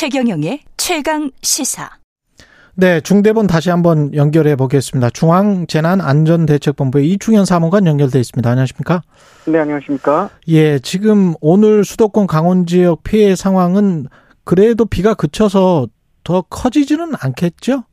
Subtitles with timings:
[0.00, 1.90] 최경영의 최강 시사.
[2.74, 5.10] 네, 중대본 다시 한번 연결해 보겠습니다.
[5.10, 8.48] 중앙재난안전대책본부의 이충현 사무관 연결돼 있습니다.
[8.48, 9.02] 안녕하십니까?
[9.46, 10.30] 네, 안녕하십니까?
[10.48, 14.06] 예, 지금 오늘 수도권 강원 지역 피해 상황은
[14.42, 15.86] 그래도 비가 그쳐서
[16.24, 17.84] 더 커지지는 않겠죠?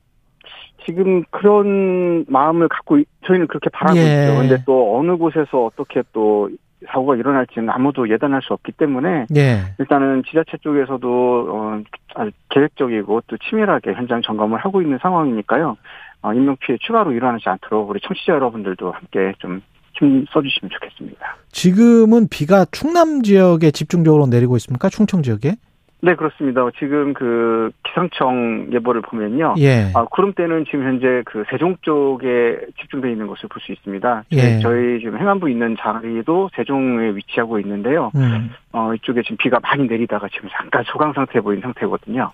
[0.86, 4.28] 지금 그런 마음을 갖고 저희는 그렇게 바라고 예.
[4.30, 4.38] 있죠.
[4.38, 6.50] 근데 또 어느 곳에서 어떻게 또
[6.86, 9.62] 사고가 일어날지는 아무도 예단할 수 없기 때문에 예.
[9.80, 11.82] 일단은 지자체 쪽에서도 어,
[12.16, 15.78] 아주 계획적이고 또 치밀하게 현장 점검을 하고 있는 상황이니까요.
[16.22, 19.62] 어, 인명 피해 추가로 일어나지 않도록 우리 청취자 여러분들도 함께 좀
[20.00, 21.38] 힘 써주시면 좋겠습니다.
[21.52, 24.90] 지금은 비가 충남 지역에 집중적으로 내리고 있습니까?
[24.90, 25.56] 충청 지역에?
[26.00, 26.62] 네, 그렇습니다.
[26.78, 29.56] 지금 그 기상청 예보를 보면요.
[29.58, 29.92] 예.
[29.96, 34.24] 아, 구름대는 지금 현재 그 세종 쪽에 집중되어 있는 것을 볼 수 있습니다.
[34.34, 34.60] 예.
[34.60, 38.12] 저희 지금 행안부 있는 자리도 세종에 위치하고 있는데요.
[38.16, 38.52] 음.
[38.74, 42.32] 어, 이쪽에 지금 비가 많이 내리다가 지금 잠깐 소강 상태에 보이는 상태거든요.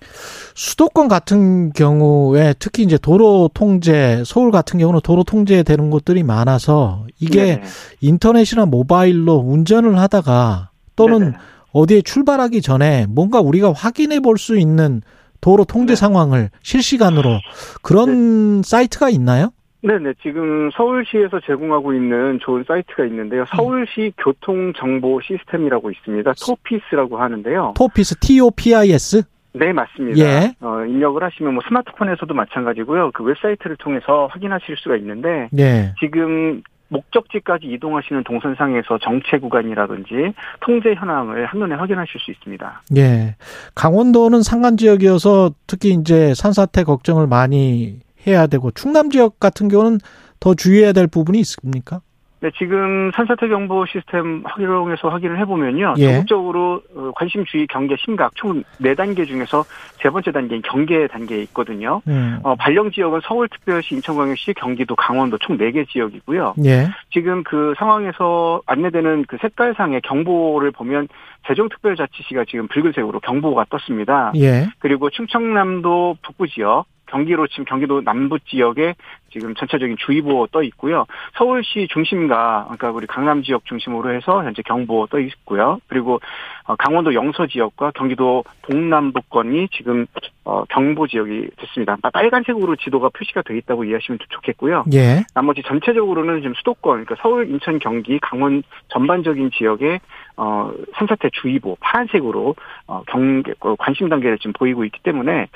[0.54, 7.56] 수도권 같은 경우에 특히 이제 도로 통제, 서울 같은 경우는 도로 통제되는 곳들이 많아서 이게
[7.56, 7.62] 네네.
[8.02, 11.32] 인터넷이나 모바일로 운전을 하다가 또는 네네.
[11.74, 15.02] 어디에 출발하기 전에 뭔가 우리가 확인해 볼 수 있는
[15.40, 15.96] 도로 통제 네.
[15.96, 17.38] 상황을 실시간으로
[17.82, 19.50] 그런 사이트가 있나요?
[19.82, 20.14] 네네.
[20.22, 23.44] 지금 서울시에서 제공하고 있는 좋은 사이트가 있는데요.
[23.54, 26.32] 서울시 교통 정보 시스템이라고 있습니다.
[26.46, 27.74] 토피스라고 하는데요.
[27.76, 29.22] 토피스 TOPIS?
[29.52, 30.18] 네, 맞습니다.
[30.18, 30.52] 예.
[30.60, 33.10] 어, 입력을 하시면 뭐 스마트폰에서도 마찬가지고요.
[33.12, 35.94] 그 웹사이트를 통해서 확인하실 수가 있는데 네.
[36.00, 42.82] 지금 목적지까지 이동하시는 동선상에서 정체 구간이라든지 통제 현황을 한눈에 확인하실 수 있습니다.
[42.96, 43.36] 예.
[43.74, 49.98] 강원도는 산간 지역이어서 특히 이제 산사태 걱정을 많이 해야 되고 충남 지역 같은 경우는
[50.40, 52.00] 더 주의해야 될 부분이 있습니까?
[52.44, 55.94] 네, 지금 산사태 경보 시스템 활용해서 확인을 해보면요.
[55.96, 56.08] 예.
[56.08, 59.64] 전국적으로 어, 관심, 주의, 경계, 심각 총 4단계 중에서
[60.02, 62.02] 세 번째 단계인 경계 단계에 있거든요.
[62.06, 62.40] 음.
[62.42, 66.56] 어, 발령 지역은 서울특별시, 인천광역시, 경기도, 강원도 총 4개 지역이고요.
[66.66, 66.90] 예.
[67.14, 71.08] 지금 그 상황에서 안내되는 그 색깔상의 경보를 보면
[71.46, 74.32] 세종특별자치시가 지금 붉은색으로 경보가 떴습니다.
[74.36, 74.66] 예.
[74.80, 78.94] 그리고 충청남도 북부 지역, 경기로 지금 경기도 남부 지역에
[79.30, 81.06] 지금 전체적인 주의보 떠 있고요.
[81.34, 85.78] 서울시 중심과 그러니까 우리 강남 지역 중심으로 해서 현재 경보 떠 있고요.
[85.86, 86.20] 그리고
[86.64, 90.06] 어, 강원도 영서 지역과 경기도 동남부권이 지금
[90.44, 91.96] 어, 경보 지역이 됐습니다.
[92.12, 94.84] 빨간색으로 지도가 표시가 돼 있다고 이해하시면 좋겠고요.
[94.92, 95.24] 예.
[95.34, 100.00] 나머지 전체적으로는 지금 수도권, 그러니까 서울, 인천, 경기, 강원 전반적인 지역에
[100.36, 102.56] 어, 산사태 주의보 파란색으로
[102.88, 105.46] 어, 경계 어, 관심 단계를 지금 보이고 있기 때문에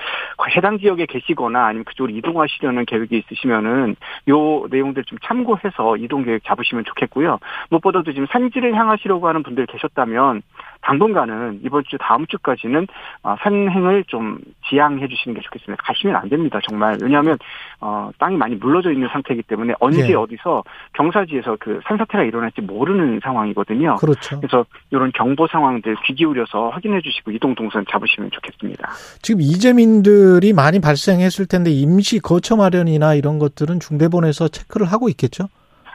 [0.57, 3.97] 해당 지역에 계시거나 아니면 그쪽으로 이동하시려는 계획이 있으시면은
[4.29, 7.39] 요 내용들 좀 참고해서 이동 계획 잡으시면 좋겠고요.
[7.71, 10.43] 무엇보다도 지금 산지를 향하시려고 하는 분들 계셨다면
[10.83, 12.87] 당분간은 이번 주 다음 주까지는
[13.23, 15.83] 어, 산행을 좀 지양해 주시는 게 좋겠습니다.
[15.83, 16.61] 가시면 안 됩니다.
[16.69, 17.39] 정말 왜냐하면
[17.81, 20.15] 어, 땅이 많이 물러져 있는 상태이기 때문에 언제 예.
[20.15, 23.97] 어디서 경사지에서 그 산사태가 일어날지 모르는 상황이거든요.
[23.97, 24.41] 그렇죠.
[24.41, 28.91] 그래서 이런 경보 상황들 귀 기울여서 확인해 주시고 이동 동선 잡으시면 좋겠습니다.
[29.23, 35.49] 지금 이재민들이 많이 발생했을 텐데 임시 거처 마련이나 이런 것들은 중대본에서 체크를 하고 있겠죠?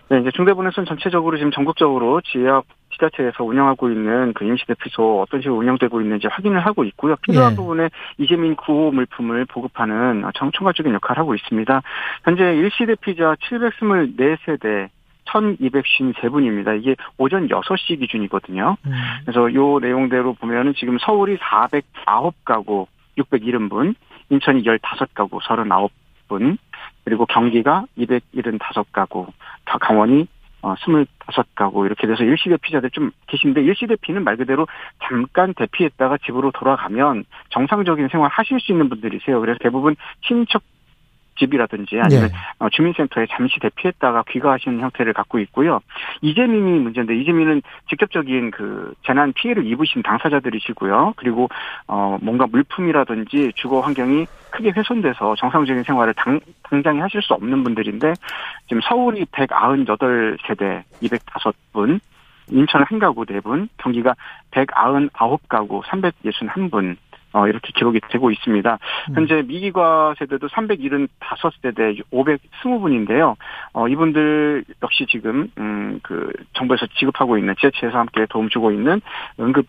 [0.09, 6.01] 네, 이제 중대본에서는 전체적으로 지금 전국적으로 지역 지자체에서 운영하고 있는 그 임시대피소 어떤 식으로 운영되고
[6.01, 7.15] 있는지 확인을 하고 있고요.
[7.17, 7.55] 필요한 예.
[7.55, 11.81] 부분에 이재민 구호 물품을 보급하는 정총괄적인 역할을 하고 있습니다.
[12.23, 14.89] 현재 일시대피자 724세대
[15.25, 16.79] 1253분입니다.
[16.79, 18.77] 이게 오전 6시 기준이거든요.
[18.85, 18.91] 음.
[19.25, 22.87] 그래서 요 내용대로 보면은 지금 서울이 409가구
[23.17, 23.95] 670분,
[24.29, 26.57] 인천이 15가구 39분,
[27.03, 29.27] 그리고 경기가 275가구,
[29.65, 30.27] 다 강원이
[30.63, 34.65] 어, 25가구 이렇게 돼서 일시 대피자들 좀 계신데 일시 대피는 말 그대로
[35.03, 39.41] 잠깐 대피했다가 집으로 돌아가면 정상적인 생활 하실 수 있는 분들이세요.
[39.41, 40.63] 그래서 대부분 친척
[41.37, 42.29] 집이라든지 아니면 예.
[42.59, 45.79] 어, 주민센터에 잠시 대피했다가 귀가하시는 형태를 갖고 있고요.
[46.21, 51.13] 이재민이 문제인데 이재민은 직접적인 그 재난 피해를 입으신 당사자들이시고요.
[51.15, 51.49] 그리고
[51.87, 58.13] 어 뭔가 물품이라든지 주거 환경이 크게 훼손돼서 정상적인 생활을 당, 당장에 하실 수 없는 분들인데
[58.67, 61.99] 지금 서울이 198세대 205분
[62.49, 64.15] 인천 한 가구 4분, 경기가
[64.51, 66.97] 199가구 361분,
[67.33, 68.79] 어, 이렇게 기록이 되고 있습니다.
[69.09, 69.15] 음.
[69.15, 73.35] 현재 미기과 세대도 375세대 520분인데요.
[73.73, 79.01] 어, 이분들 역시 지금, 음, 그, 정부에서 지급하고 있는 지자체에서 함께 도움 주고 있는
[79.39, 79.65] 응급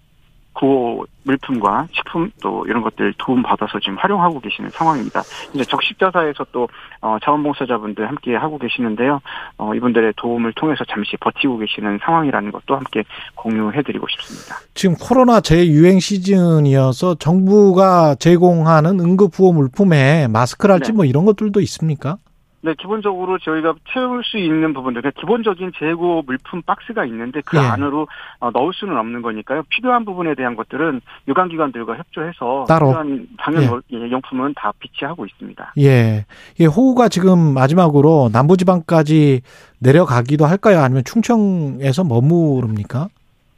[0.55, 5.23] 구호 물품과 식품 또 이런 것들 도움 받아서 지금 활용하고 계시는 상황입니다.
[5.53, 6.69] 이제 적십자사에서 또
[7.01, 9.21] 어, 자원봉사자분들 함께 하고 계시는데요.
[9.59, 13.05] 어, 이분들의 도움을 통해서 잠시 버티고 계시는 상황이라는 것도 함께
[13.35, 14.57] 공유해드리고 싶습니다.
[14.75, 20.97] 지금 코로나 재유행 시즌이어서 정부가 제공하는 응급구호 물품에 마스크랄지 네.
[20.97, 22.19] 뭐 이런 것들도 있습니까?
[22.65, 27.61] 네, 기본적으로 저희가 채울 수 있는 부분들, 그러니까 기본적인 재고 물품 박스가 있는데 그 예.
[27.61, 28.09] 안으로
[28.41, 29.65] 어, 넣을 수는 없는 거니까요.
[29.69, 32.87] 필요한 부분에 대한 것들은 유관기관들과 협조해서 따로.
[32.87, 35.75] 필요한 방역 용품은 다 비치하고 있습니다.
[35.81, 36.25] 예.
[36.59, 39.43] 예, 호우가 지금 마지막으로 남부지방까지
[39.81, 40.81] 내려가기도 할까요?
[40.81, 43.09] 아니면 충청에서 머무릅니까?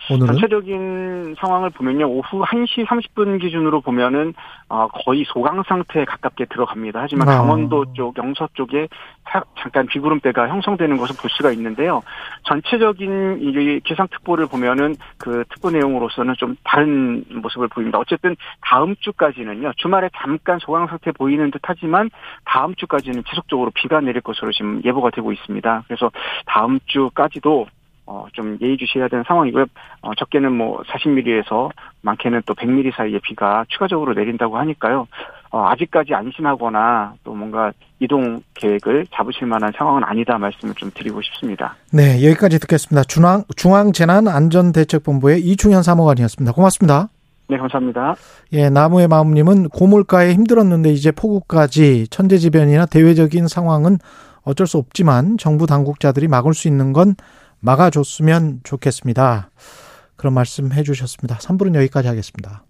[0.09, 0.27] 오늘은?
[0.27, 2.07] 전체적인 상황을 보면요.
[2.09, 4.35] 오후 1시 30분 기준으로 보면은
[4.69, 7.01] 어, 거의 소강 상태에 가깝게 들어갑니다.
[7.03, 7.39] 하지만 아.
[7.39, 8.89] 강원도 쪽, 영서 쪽에
[9.25, 12.03] 사- 잠깐 비구름대가 형성되는 것을 볼 수가 있는데요.
[12.45, 17.99] 전체적인 이 기상특보를 보면은 그 특보 내용으로서는 좀 다른 모습을 보입니다.
[17.99, 19.73] 어쨌든 다음 주까지는요.
[19.77, 22.11] 주말에 잠깐 소강 상태 보이는 듯하지만
[22.45, 25.85] 다음 주까지는 지속적으로 비가 내릴 것으로 지금 예보가 되고 있습니다.
[25.87, 26.11] 그래서
[26.47, 27.67] 다음 주까지도
[28.07, 29.67] 어, 좀 예의주시해야 되는 상황이고요.
[30.03, 31.71] 어, 적게는 뭐 40mm에서
[32.03, 35.09] 많게는 또 100mm 사이의 비가 추가적으로 내린다고 하니까요.
[35.51, 41.77] 어, 아직까지 안심하거나 또 뭔가 이동 계획을 잡으실 만한 상황은 아니다 말씀을 좀 드리고 싶습니다.
[41.93, 43.05] 네, 여기까지 듣겠습니다.
[43.05, 46.53] 중앙, 중앙재난안전대책본부의 이충현 사무관이었습니다.
[46.53, 47.09] 고맙습니다.
[47.49, 48.17] 네, 감사합니다.
[48.53, 53.99] 예, 나무의 마음님은 고물가에 힘들었는데 이제 폭우까지 천재지변이나 대외적인 상황은
[54.43, 57.15] 어쩔 수 없지만 정부 당국자들이 막을 수 있는 건
[57.61, 59.51] 막아줬으면 좋겠습니다.
[60.17, 61.39] 그런 말씀 해주셨습니다.
[61.39, 62.65] 3부는 여기까지 하겠습니다.